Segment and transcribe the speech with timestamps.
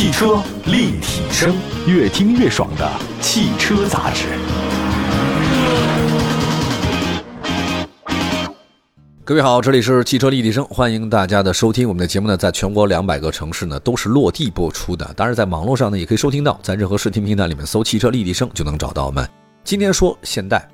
[0.00, 1.54] 汽车立体声，
[1.86, 4.28] 越听越爽的汽车杂志。
[9.22, 11.86] 各位好，这里是汽车立体声，欢迎大家的收听。
[11.86, 19.28] 我们的节目呢，在全国两百个城市呢都是落地播出的，当然在网络上呢也可以收听到，在任何视听平台里面搜“汽车立体声”就能找到我们。
[19.64, 20.66] 今天说现代，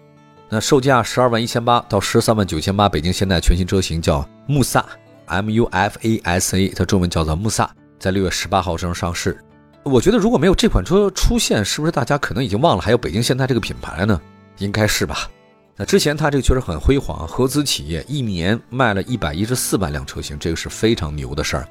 [0.48, 4.86] 那售价十二万一千八到十三万九千八，北京现代全新车型叫穆萨
[5.26, 7.68] （M U F A S A），它中文叫做穆萨，
[7.98, 9.36] 在六月十八号正式上市。
[9.82, 14.20] 我觉得如果没有这款车出现，是不是大家可能已经忘了还有北京现代这个品牌呢？
[14.58, 15.30] 应该是吧。
[15.76, 21.68] 那之前它这个确实很辉煌，合资企业一年卖了一百一十四万辆车型，这个是非常牛的事儿。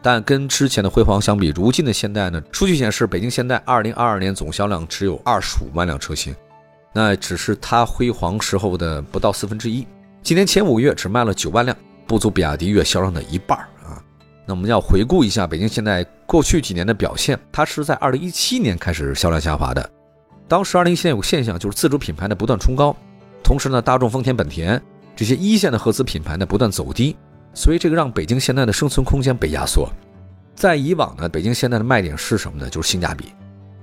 [0.00, 2.40] 但跟之前的辉煌相比，如今的现代呢？
[2.52, 6.34] 数据显示，北京现代二零二二年总销量只有二十五万辆车型，
[6.92, 9.84] 那只是它辉煌时候的不到四分之一。
[10.22, 11.76] 今年前五个月只卖了九万辆，
[12.06, 13.77] 不足比亚迪月销量的一半啊。
[14.48, 19.90] 那我们要回顾一下北京现代过去几年的表现，它是在二零一七年开始销量下滑的。
[20.48, 22.96] 当时二零一七年有个现象，就是自主品牌的不断冲高。
[23.44, 24.82] 同时呢，大众、丰田、本田
[25.14, 27.14] 这些一线的合资品牌呢不断走低，
[27.52, 29.86] 所以这个让北京现在的生存空间被压缩。
[30.54, 32.70] 在以往呢，北京现在的卖点是什么呢？
[32.70, 33.26] 就是性价比，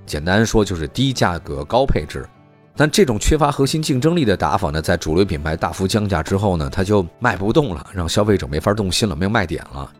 [0.04, 2.28] 简单说就是低价格高配置。
[2.74, 9.92] 但这种缺乏核心竞争力的打法呢，在主流品牌大幅降价之后呢，它就卖不动了，让消费者没法动心了，没有卖点了。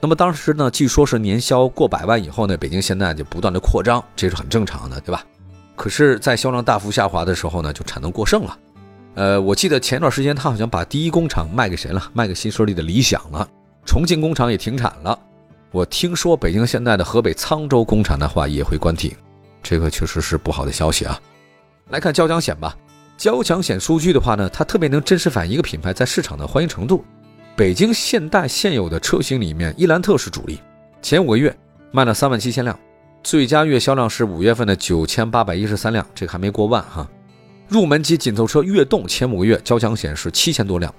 [0.00, 5.22] 那么当时呢，据说是年销过百万以后呢，北京现代就不断的扩张，这是很正常的，对吧？
[5.76, 8.58] 可是，在销量大幅下滑的时候呢，就产能过剩了。
[9.14, 12.10] 呃，我记得前段时间他好像把第一工厂卖给谁了？
[12.14, 13.46] 卖给新势力的理想了。
[13.84, 15.18] 重庆工厂也停产了。
[15.70, 19.14] 我听说北京现代的河北沧州工厂的话也会关停，
[19.62, 21.20] 这个确实是不好的消息啊。
[21.90, 22.76] 来看交强险吧，
[23.16, 27.04] 交强险数据的话呢，它特别能真实反映一个品牌在市场的欢迎程度。
[27.56, 30.60] 北京现代现有的车型里面，伊兰特是主力，
[31.02, 31.54] 前五个月
[31.90, 32.78] 卖了三万七千辆，
[33.22, 37.06] 最佳月销量是五月份的九千八百一十三辆，这个还没过万哈。
[37.68, 40.92] 入门级紧凑车悦动前五个月交强险是七千多辆，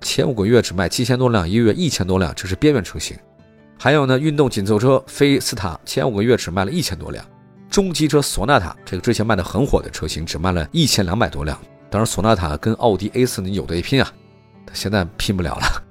[0.00, 3.16] 前五个月只卖七千多辆，一个月一千多辆，这是边缘车型。
[3.78, 7.24] 还有呢，运动紧凑车菲斯塔前五个月只卖了一千多辆，
[7.68, 11.58] 中级车索纳塔这个之前卖的很火的车型只卖了一千两百多辆。
[11.90, 14.10] 当然，索纳塔跟奥迪 A 四你有的一拼啊，
[14.72, 15.82] 现在拼不了了。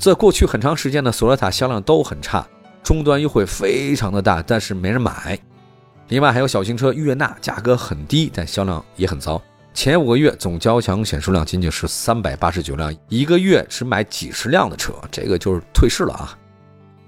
[0.00, 2.46] 在过去很长时间呢，索纳塔销量都很差，
[2.82, 5.38] 终端优惠非常的大，但是没人买。
[6.08, 9.40] 另外还有小型车悦纳，价格很低，但销量也很糟。
[9.74, 16.36] 前五个月总交强险数量仅仅是三百八十九辆，一个月只买几十辆的车，这个就是退市了啊。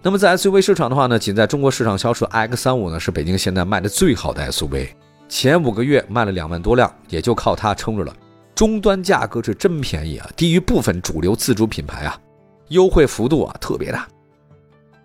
[0.03, 4.89] 那么在 SUV 市场的话呢，仅在中国市场销售 X 三五呢是北京现在卖的最好的 SUV，
[5.31, 8.15] 前五个月卖了两万多辆，也就靠它撑着了。
[8.55, 12.21] 终端价格是真便宜啊，低于部分主流自主品牌啊，
[12.73, 14.07] 优惠幅度啊特别大。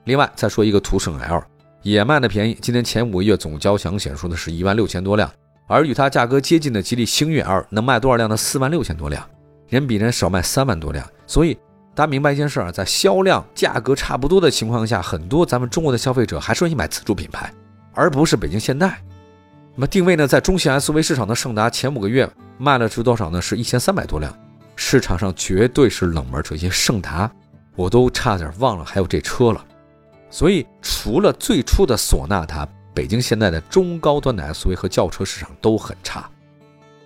[0.06, 1.44] 另外再说一个途胜 L，
[1.84, 5.30] 也卖的便宜，今年前五个月总交强险数呢是一万六千多辆。
[5.68, 8.38] 而与它价格接近的吉利星越 L 能卖多少辆呢？
[8.38, 9.22] 四万六千多辆，
[9.68, 11.06] 人比人少卖三万多辆。
[11.26, 11.56] 所以
[11.94, 17.52] 大家明白一件事啊，在销量价格差不多的情况下，很多咱们中国的消费者还是愿意买自主品牌，
[17.94, 19.04] 而不是北京现代。
[19.76, 23.42] 那么定位呢，在中型 SUV 市场的胜达前五个月卖了是多少呢？
[23.42, 24.34] 是一千三百多辆，
[24.78, 26.72] 市场上绝对是冷门车型。
[26.72, 27.30] 胜达
[27.78, 29.64] 我都差点忘了还有这车了。
[30.30, 32.68] 所以除了最初的索纳塔。
[32.94, 36.28] 北京现代的中高端的 SUV 和轿车市场都很差，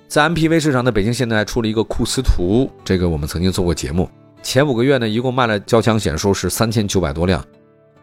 [0.08, 4.10] 在 MPV 市场的北京现代出了一个库斯图，这个我们曾经做过节目。
[4.42, 7.46] 前五个月呢，一共卖了交强险数是三千九百多辆。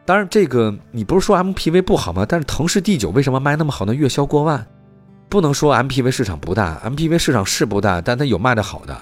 [0.05, 2.27] 当然，这个你不是说 MPV 不好吗？
[2.29, 3.95] 但是腾势 D9 为什么卖那么好呢？
[3.95, 4.67] 月销过万，
[5.31, 8.95] 不能说 MPV 市场不大，MPV 市场是不大，但它有卖的好的。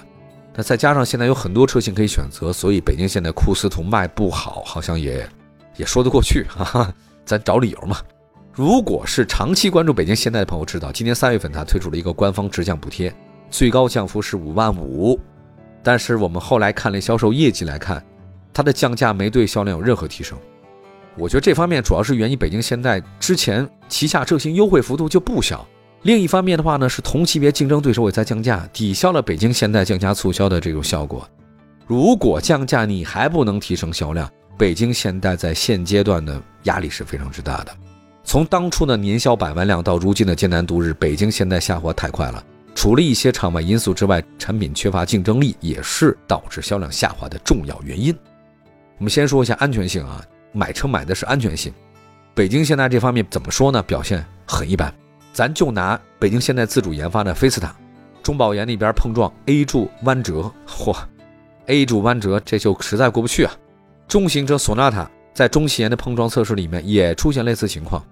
[0.57, 5.29] 那再加上现在有很多车型可以选择，所以北京现在库斯图卖不好，好像也
[5.75, 7.97] 也说得过去哈哈，咱找理由嘛。
[8.51, 13.13] 如果是长期关注北京现代的朋友知道，今年三月份它推出了一个官方直降补贴，
[13.51, 15.19] 最高降幅是五万五。
[15.83, 18.03] 但是我们后来看了销售业绩来看，
[18.51, 20.35] 它的降价没对销量有任何提升。
[21.15, 25.63] 我觉得这方面主要是源于北京现代之前旗下车型优惠幅度就不小。
[26.03, 31.27] 另一方面的话呢，是同级别竞争对手也在降价，抵消了北京现代降价促销的这种效果。
[31.85, 37.75] 如果降价你还不能提升销量，北京现代在现阶段的压力是非常之大的。
[38.23, 42.43] 从当初的年销百万辆到如今的艰难度日，北京现代下滑太快了。
[42.75, 48.15] 除了一些场外因素之外，产品缺乏竞争力也是导致销量下滑的重要原因。
[48.97, 51.73] 我们先说一下安全性啊，买车买的是安全性。
[52.35, 53.81] 北京现代这方面怎么说呢？
[53.81, 54.93] 表现很一般。
[55.37, 57.75] 咱就拿北京现代自主研发的菲斯塔，
[58.23, 60.97] 中保研那边碰撞 A 柱弯折，嚯
[61.67, 63.53] ，A 柱弯折这就实在过不去啊。
[64.07, 68.03] 中型车索纳塔在中汽研的碰撞测试里面也出现类似情况。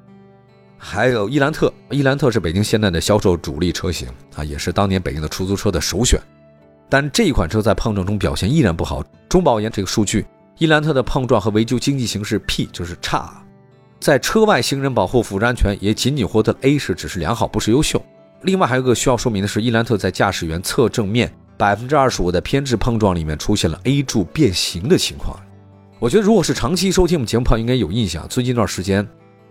[0.77, 6.21] 还有伊兰特，伊兰特是北京现代的销售主力车型啊，也是当年北京的出租车的首选。
[6.87, 9.03] 但这款车在碰撞中表现依然不好。
[9.27, 10.23] 中保研这个数据，
[10.59, 13.43] 伊兰特的碰撞和维修经济形势 P 就是差，
[14.05, 17.99] 在车外行人保护、辅助安全也仅仅获得 A 是只是良好，不是优秀。
[18.43, 25.39] 另外还有个需要说明的是，伊兰特在驾驶员侧正面百分之二十五的偏置碰撞里面出现了 A 柱变形的情况。
[25.97, 29.07] 我觉得如果是长期收听我们节目朋友应该有印象，最近一段时间，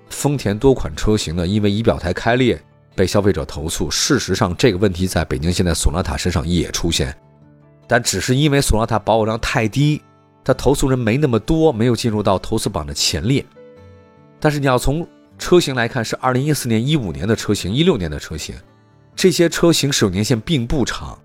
[0.08, 2.56] 丰田多款车型呢因为仪表台开裂
[2.94, 3.90] 被消费者投诉。
[3.90, 7.12] 事实上，这个问题在北京现在索纳塔身上也出现。
[7.88, 10.00] 但只是因为索纳塔保有量太低，
[10.44, 13.44] 它投诉人没那么多，没有进入到投诉榜的前列。
[14.40, 15.06] 但是你要从
[15.38, 18.54] 车型来看，是二零一四年、一五年的车型，一六年的车型，
[19.16, 21.18] 这些车型使用年限并不长，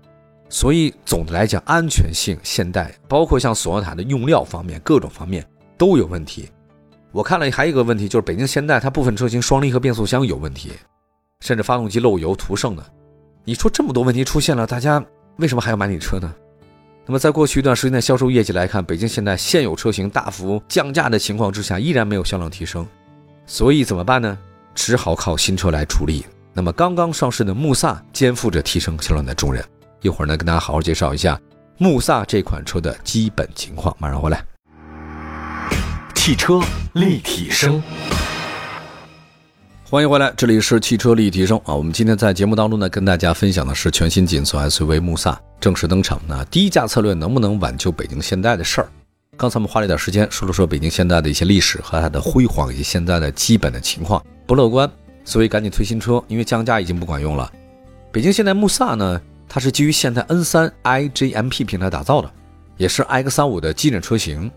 [0.48, 5.46] 所以总的来讲，安全性、现代，包括像索纳塔的用料方面，各种方面
[5.76, 6.48] 都有问题。
[7.12, 10.72] 我看了还有一个问题，就是北京现代它部分车型双离合变速箱有问题，
[11.40, 12.84] 甚至发动机漏油、涂剩的。
[13.44, 15.04] 你说这么多问题出现了，大家
[15.36, 16.32] 为什么还要买你车呢？
[17.06, 22.86] 那么，在过去一段时间的销售业绩来看，北京现代现有车型大幅降价的情况之下，依然没有销量提升，
[23.52, 24.38] 所以怎么办呢？
[24.76, 26.24] 只好靠新车来处理。
[26.52, 29.60] 那么，刚刚上市的穆萨肩负着提升销量的重任。
[30.02, 31.36] 一会儿呢，跟大家好好介绍一下
[31.76, 33.94] 穆萨这款车的基本情况。
[33.98, 34.44] 马上回来。
[36.14, 36.60] 汽车
[36.92, 37.82] 立体声。
[39.82, 41.74] 欢迎回来，这里是汽车立体声啊。
[41.74, 46.22] 我们今天在节目当中呢，跟大家分享的是全新紧凑 SUV 穆萨正式登场。
[46.28, 48.88] 那低价策略能不能挽救北京现代的事儿？
[49.40, 54.86] 刚才我们花了一点时间说了说北京现代的一些历史和它的辉煌以及现在的基本的情况不乐观，
[55.24, 57.50] 所以赶紧推新车，因为降价已经不管用了。
[58.12, 62.30] 北京现代穆萨呢，它是基于现代 N3 iGMP 平台打造的，
[62.76, 64.50] 也是 X35 的基准车型。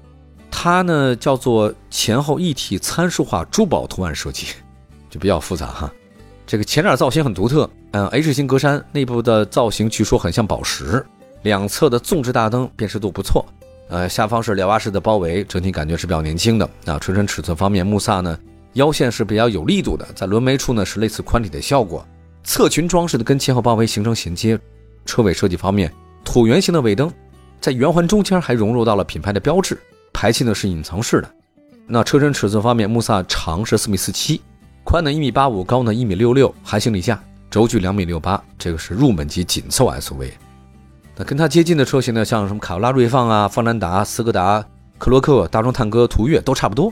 [0.52, 4.48] 它呢叫做前后一体参数化珠宝图案设计。
[5.10, 5.90] 就比较复杂哈，
[6.46, 11.06] 这个前脸造型很独特，嗯，H 型格栅内部的造型据说很像宝石，
[11.44, 13.46] 两侧的纵置大灯辨识度不错，
[13.94, 16.68] 呃，下方是獠牙式的包围，整体感觉是比较年轻的。
[16.84, 18.36] 那车身尺寸方面，穆萨呢
[18.74, 22.04] 腰线是比较有力度的，在轮眉处呢是类似宽体的效果，
[22.44, 24.60] 侧裙装饰的跟前后包围形成衔接。
[25.06, 25.94] 车尾设计方面，
[26.26, 27.14] 椭圆形的尾灯
[27.62, 29.78] 在圆环中间还融入到了品牌的标志，
[30.12, 31.30] 排气呢是隐藏式的。
[31.86, 34.42] 那车身尺寸方面，穆萨长是四米四七。
[34.84, 40.32] 宽呢一米八五，高呢一米六六，含行李架，轴距两米六八，这个是入门级紧凑 SUV。
[41.16, 44.66] 那跟它接近的车型呢，像什么卡罗拉锐放啊、方兰达、斯柯达、
[44.98, 46.92] 克洛克、大众探戈、途岳都差不多。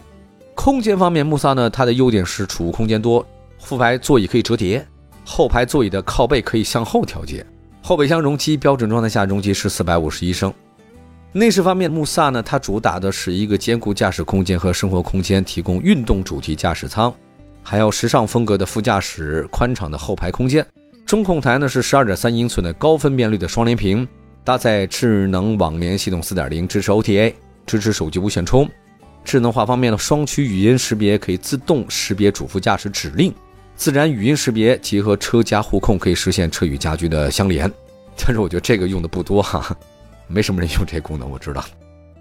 [0.54, 3.26] 空间方面，穆萨呢，它的优点是储物空间多，
[3.58, 4.86] 副排座椅可以折叠，
[5.26, 7.44] 后排座椅的靠背可以向后调节，
[7.82, 10.54] 后备箱容积标准状态下容积是四百五十一升。
[11.32, 17.12] 内饰方面，穆萨呢，它主打的是一个兼顾驾驶空间和生活空间，提供运动主题驾驶舱。
[17.64, 20.66] 还有时尚风格的副驾驶，宽敞的后排空间，
[21.12, 24.08] 中控台呢是十二点三英寸的高分辨率的双联屏，
[24.46, 27.34] 搭载智能网联系统四点零，支持 OTA，
[27.66, 28.66] 支持手机无线充。
[29.26, 33.34] 智能化方面呢，双区语音识别可以自动识别主副驾驶指令，
[33.76, 37.70] 自然语音识别结合车家互控可以实现车与家居的相连。
[38.16, 39.76] 但是我觉得这个用的不多哈，
[40.28, 41.62] 没什么人用这功能，我知道。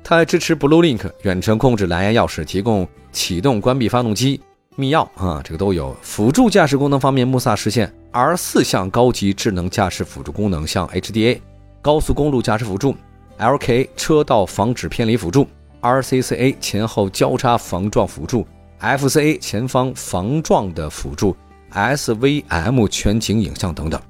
[0.02, 4.40] 它还支持 Blue Link 远程控制蓝牙钥匙，提供启动、关闭发动机。
[4.74, 5.96] 密钥啊，这个都有。
[6.02, 11.40] 辅助驾驶功能方面，穆萨实现 R 四项高级智能驾驶辅助功能，像 HDA
[11.80, 12.96] 高速公路驾驶辅助、
[13.38, 15.46] LK 车道防止偏离辅助、
[15.80, 18.44] RCCA 前后交叉防撞辅助、
[18.80, 21.36] FCA 前方防撞的辅助、
[21.72, 24.00] SVM 全景影像等等。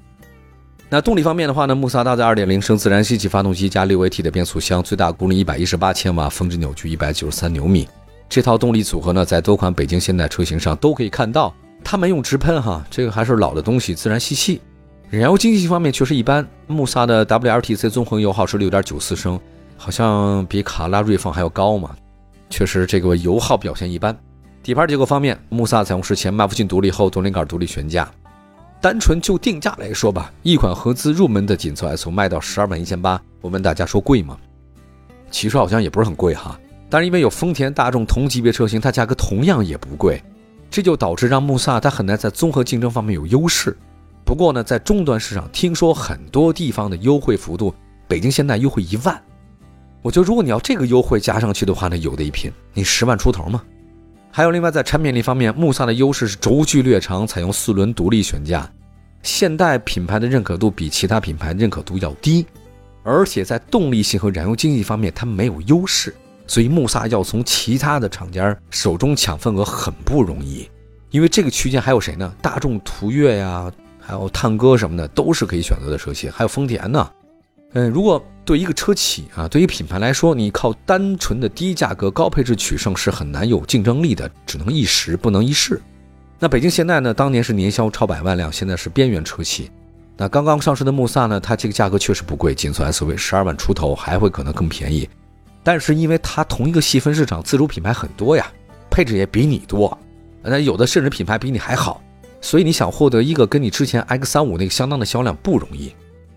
[0.89, 7.87] 那动力方面的话呢，穆萨搭载2.0升自然吸气发动机加 6AT 的变速箱，最大功率118千瓦，峰值扭矩193牛米。
[8.27, 11.53] 这套动力组合呢，在多款北京现代车型上都可以看到。
[11.83, 14.61] 它没用直喷哈，这个还是老的东西，自然吸气。
[15.09, 16.47] 燃油经济方面确实一般。
[16.67, 19.39] 穆萨的 WLTC 综合油耗是六点九四升，
[19.75, 21.95] 好像比卡拉瑞放还要高嘛。
[22.49, 24.17] 确实这个油耗表现一般。
[24.63, 28.09] 底盘结构方面，穆萨采用是前麦弗逊独立后多连杆独立悬架。
[28.79, 34.37] 单纯就定价来说吧，一款合资入门的紧凑 S 卖到十二万一千八，我问大家说贵吗？
[35.29, 36.59] 其实好像也不是很贵哈。
[36.89, 40.21] 但是因为有丰田、大众同级别车型，它价格同样也不贵，
[40.71, 43.77] 这就导致让穆萨它很难在综合竞争方面有优势。
[44.23, 47.73] 不过呢，在终端市场，听说很多地方的优惠幅度，
[48.07, 49.21] 北京现代优惠一万，
[50.01, 52.49] 我觉得如果你要这个优惠加上去的话呢，有的一拼。
[52.73, 53.61] 你十万出头嘛？
[54.31, 58.71] 还有另外在产品力方面，穆萨的优势是轴距略长，采用四轮独立悬架，
[59.23, 62.45] 现代品牌的认可度比其他品牌认可度要低，
[63.03, 66.15] 而且在动力性和燃油经济方面，它没有优势。
[66.51, 70.69] 所以穆萨要从其他的厂家手中抢份额很不容易，
[71.09, 72.29] 因为这个区间还有谁呢？
[72.41, 77.09] 大众途岳呀，还有探歌什么的，都是可以选择的车系，还有丰田呢。
[77.71, 85.81] 嗯，如果对一个车企啊，对于品牌来说，你靠单纯的低价格高配置取胜是很难有竞争力的，只能一时不能一世。
[86.37, 89.71] 那北京现代呢，当年是年销超百万辆，现在是边缘车企。
[90.17, 95.07] 那刚刚上市的穆萨呢，它这个价格确实不贵，紧凑 SUV 十二万出头，还会可能更便宜。
[95.63, 98.51] 但是因为它同一个细分市场，自主品牌很多呀，
[98.89, 99.97] 配置也比你多，
[100.41, 102.01] 那有的甚至品牌比你还好，
[102.41, 105.93] 所以你想获得一个跟你之前 X 三五那个相当的销量不容易。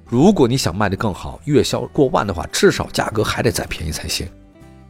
[0.06, 4.28] 如果你想卖得更好，月销过万的话，至少价格还得再便宜才行。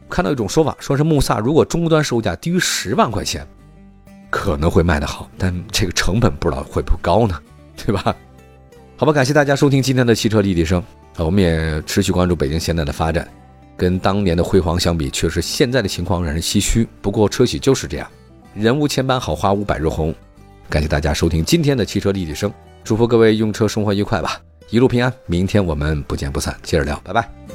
[0.09, 3.47] 看到一种说法，说是穆萨如果终端售价低于十万块钱，
[4.29, 7.39] 可能会卖得好，但这个成本不知道会不会高呢？
[7.77, 8.15] 对吧？
[8.97, 10.81] 好吧，感谢大家收听今天的汽车立体声
[11.15, 13.27] 啊，我们也持续关注北京现代的发展。
[13.77, 16.87] 跟当年的辉煌相比，确实现在的情况让人唏嘘。
[17.01, 18.09] 不过车企就是这样，
[18.53, 20.13] 人无千般好，花无百日红。
[20.69, 22.51] 感谢大家收听今天的汽车立体声，
[22.83, 24.41] 祝福各位用车生活愉快吧。
[24.69, 27.54] 一路平安，明天我们不见不散，接着聊，拜拜。